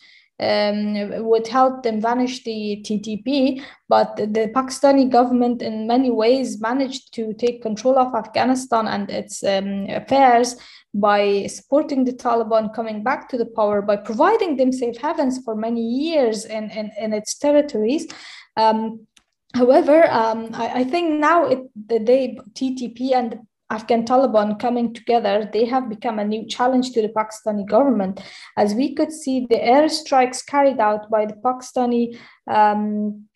[0.41, 3.61] um, would help them vanish the TTP.
[3.89, 9.43] But the Pakistani government, in many ways, managed to take control of Afghanistan and its
[9.43, 10.55] um, affairs
[10.93, 15.55] by supporting the Taliban coming back to the power, by providing them safe havens for
[15.55, 18.07] many years in, in, in its territories.
[18.57, 19.05] Um,
[19.53, 23.39] however, um, I, I, think now it, the day TTP and
[23.71, 28.19] Afghan Taliban coming together, they have become a new challenge to the Pakistani government.
[28.57, 32.17] As we could see, the airstrikes carried out by the Pakistani
[32.47, 33.28] um,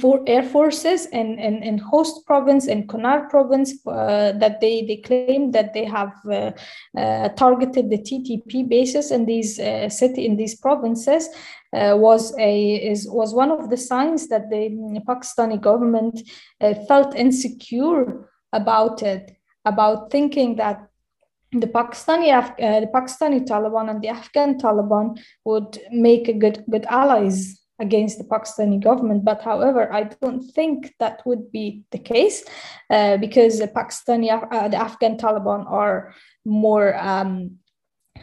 [0.00, 4.96] for air forces in, in, in Khost province and Kunar province uh, that they, they
[4.96, 6.52] claim that they have uh,
[6.96, 11.28] uh, targeted the TTP bases in these uh, city in these provinces
[11.74, 14.70] uh, was a is was one of the signs that the
[15.06, 16.22] Pakistani government
[16.62, 20.88] uh, felt insecure about it about thinking that
[21.52, 27.60] the Pakistani the Pakistani Taliban and the Afghan Taliban would make a good good allies
[27.78, 29.24] against the Pakistani government.
[29.24, 32.44] But however, I don't think that would be the case
[32.90, 36.14] uh, because the Pakistani, uh, the Afghan Taliban are
[36.44, 37.58] more um,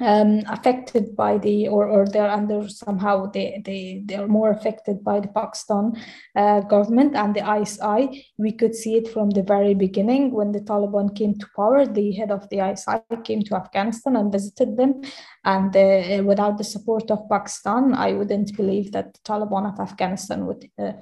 [0.01, 5.19] um, affected by the or, or they're under somehow they, they they're more affected by
[5.19, 5.93] the Pakistan
[6.35, 8.25] uh, government and the ISI.
[8.37, 11.85] We could see it from the very beginning when the Taliban came to power.
[11.85, 15.01] The head of the ISI came to Afghanistan and visited them,
[15.45, 20.45] and uh, without the support of Pakistan, I wouldn't believe that the Taliban of Afghanistan
[20.47, 20.93] would uh,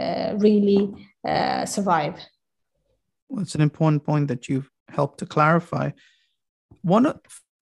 [0.00, 0.92] uh really
[1.26, 2.16] uh, survive.
[3.28, 5.90] Well, it's an important point that you've helped to clarify.
[6.82, 7.06] One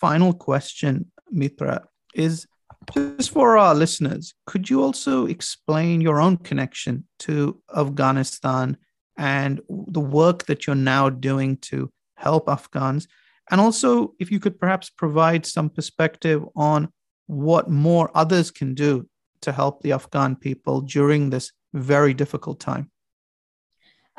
[0.01, 1.85] final question, Mitra,
[2.15, 2.47] is
[2.95, 8.77] just for our listeners, could you also explain your own connection to Afghanistan
[9.17, 13.07] and the work that you're now doing to help Afghans?
[13.51, 16.89] And also, if you could perhaps provide some perspective on
[17.27, 19.09] what more others can do
[19.43, 22.90] to help the Afghan people during this very difficult time.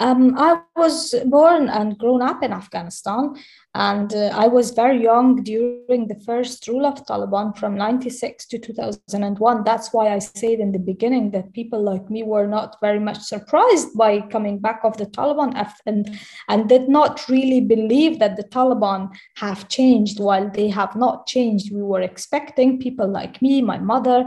[0.01, 3.35] Um, I was born and grown up in Afghanistan,
[3.75, 8.57] and uh, I was very young during the first rule of Taliban from 96 to
[8.57, 9.63] 2001.
[9.63, 13.19] That's why I said in the beginning that people like me were not very much
[13.19, 15.53] surprised by coming back of the Taliban
[15.85, 21.27] and, and did not really believe that the Taliban have changed while they have not
[21.27, 21.71] changed.
[21.71, 24.25] We were expecting people like me, my mother,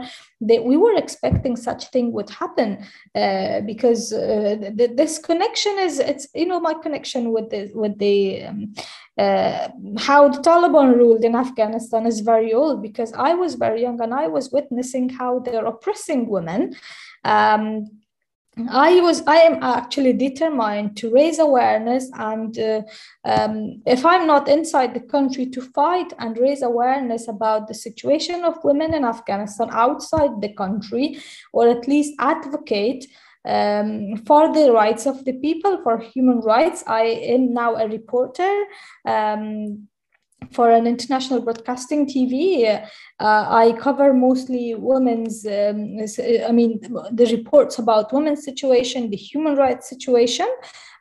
[0.49, 2.85] they, we were expecting such thing would happen
[3.15, 7.99] uh, because uh, th- this connection is it's you know my connection with the with
[7.99, 8.75] the um,
[9.19, 9.69] uh,
[9.99, 14.13] how the Taliban ruled in Afghanistan is very old because I was very young and
[14.13, 16.75] I was witnessing how they're oppressing women.
[17.25, 17.91] Um,
[18.71, 22.83] I was I am actually determined to raise awareness and uh,
[23.25, 28.45] um, if I'm not inside the country to fight and raise awareness about the situation
[28.45, 31.19] of women in Afghanistan outside the country
[31.53, 33.07] or at least advocate
[33.45, 38.65] um, for the rights of the people for human rights I am now a reporter
[39.05, 39.89] um,
[40.53, 42.83] for an international broadcasting TV,
[43.21, 45.99] uh, I cover mostly women's, um,
[46.49, 46.81] I mean,
[47.13, 50.49] the reports about women's situation, the human rights situation,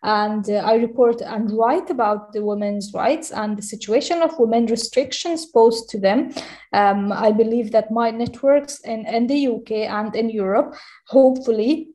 [0.04, 4.66] and uh, I report and write about the women's rights and the situation of women
[4.66, 6.34] restrictions posed to them.
[6.74, 10.76] Um, I believe that my networks in, in the UK and in Europe,
[11.08, 11.90] hopefully,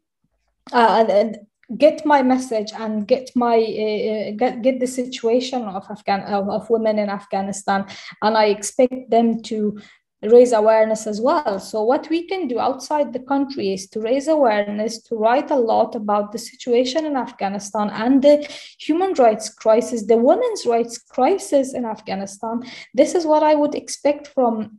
[0.73, 1.39] uh, and,
[1.77, 6.71] get my message and get my uh, get, get the situation of Afghan of, of
[6.71, 7.85] women in Afghanistan
[8.23, 9.79] and I expect them to
[10.23, 11.61] raise awareness as well.
[11.61, 15.57] So what we can do outside the country is to raise awareness, to write a
[15.57, 18.49] lot about the situation in Afghanistan and the
[18.79, 22.63] human rights crisis, the women's rights crisis in Afghanistan.
[22.95, 24.79] This is what I would expect from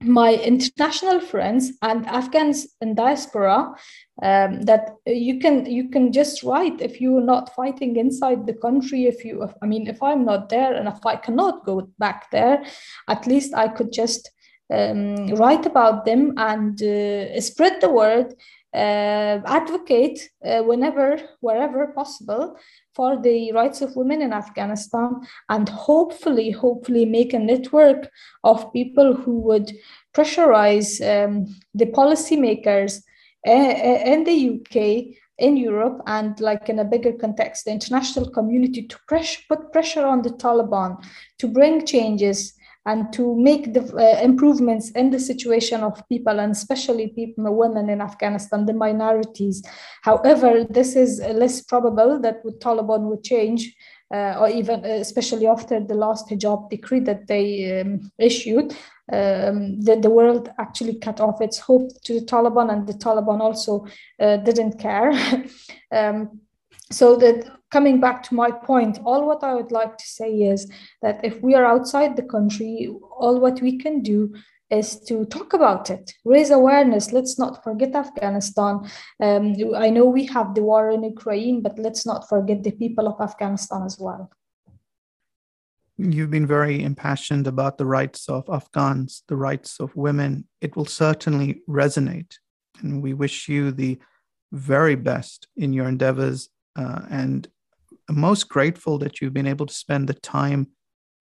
[0.00, 3.74] my international friends and Afghans in diaspora
[4.22, 9.04] um, that you can you can just write if you're not fighting inside the country
[9.04, 12.30] if you if, i mean if i'm not there and if i cannot go back
[12.30, 12.62] there
[13.08, 14.30] at least i could just
[14.74, 18.34] um, write about them and uh, spread the word
[18.74, 22.56] uh, advocate uh, whenever wherever possible
[22.94, 25.16] for the rights of women in afghanistan
[25.48, 28.10] and hopefully hopefully make a network
[28.44, 29.72] of people who would
[30.12, 33.00] pressurize um, the policymakers
[33.44, 38.98] in the UK, in Europe, and like in a bigger context, the international community to
[39.06, 41.02] pressure, put pressure on the Taliban
[41.38, 42.54] to bring changes
[42.88, 47.90] and to make the uh, improvements in the situation of people and especially people women
[47.90, 49.62] in afghanistan the minorities.
[50.02, 53.74] However this is less probable that the taliban would change
[54.12, 58.74] uh, or even uh, especially after the last hijab decree that they um, issued
[59.10, 63.40] um, the, the world actually cut off its hope to the Taliban, and the Taliban
[63.40, 63.86] also
[64.20, 65.12] uh, didn't care.
[65.92, 66.40] um,
[66.90, 70.70] so that coming back to my point, all what I would like to say is
[71.00, 74.34] that if we are outside the country, all what we can do
[74.70, 77.12] is to talk about it, raise awareness.
[77.12, 78.88] Let's not forget Afghanistan.
[79.20, 83.08] Um, I know we have the war in Ukraine, but let's not forget the people
[83.08, 84.30] of Afghanistan as well.
[85.96, 90.46] You've been very impassioned about the rights of Afghans, the rights of women.
[90.60, 92.34] It will certainly resonate.
[92.80, 93.98] And we wish you the
[94.52, 96.50] very best in your endeavors.
[96.76, 97.48] Uh, and
[98.08, 100.68] most grateful that you've been able to spend the time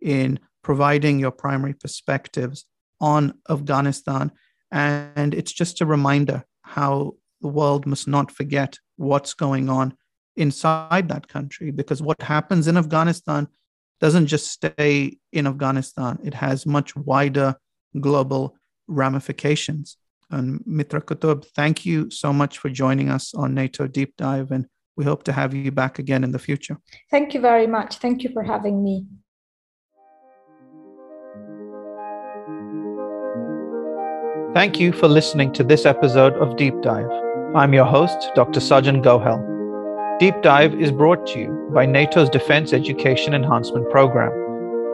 [0.02, 2.66] in providing your primary perspectives
[3.00, 4.32] on Afghanistan.
[4.72, 9.95] And it's just a reminder how the world must not forget what's going on
[10.36, 13.48] inside that country, because what happens in Afghanistan
[14.00, 17.56] doesn't just stay in Afghanistan, it has much wider
[18.00, 18.56] global
[18.88, 19.98] ramifications.
[20.30, 24.68] And Mitra Kutub, thank you so much for joining us on NATO Deep Dive, and
[24.95, 26.78] we hope to have you back again in the future.
[27.10, 27.98] Thank you very much.
[27.98, 29.06] Thank you for having me.
[34.54, 37.10] Thank you for listening to this episode of Deep Dive.
[37.54, 38.62] I'm your host, Dr.
[38.62, 39.43] Sajjan Gohel.
[40.20, 44.32] Deep Dive is brought to you by NATO's Defense Education Enhancement Program.